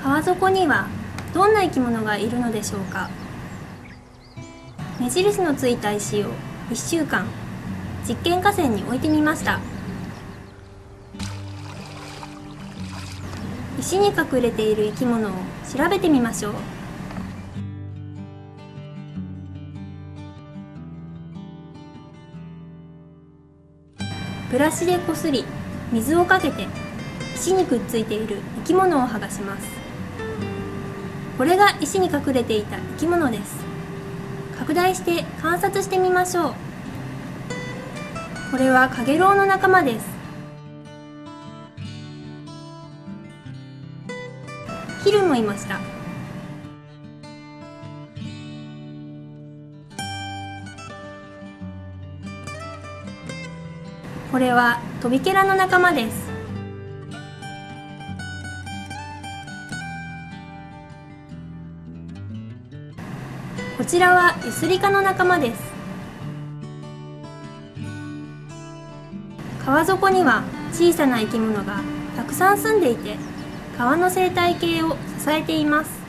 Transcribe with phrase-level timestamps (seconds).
[0.00, 0.86] 川底には
[1.34, 3.10] どんな生き物がいるのでしょうか？
[5.00, 6.28] 目印のついた石を
[6.70, 7.26] 1週間
[8.08, 9.58] 実験河川に置いてみました。
[13.80, 15.32] 石に隠れている生き物を
[15.76, 16.79] 調べてみましょう。
[24.50, 25.44] ブラシでこすり
[25.92, 26.66] 水をかけて
[27.34, 29.68] 石にくっついている生き物を剥がします。
[31.38, 33.56] これが石に隠れていた生き物です。
[34.58, 36.54] 拡大して観察してみましょう。
[38.50, 40.06] これはカゲロウの仲間です。
[45.04, 45.78] ヒルもいました。
[54.30, 56.30] これはトビケラの仲間です。
[63.76, 65.60] こちらはユスリカの仲間です。
[69.64, 71.80] 川底には小さな生き物が
[72.16, 73.16] たくさん住んでいて
[73.76, 75.99] 川の生態系を支えています。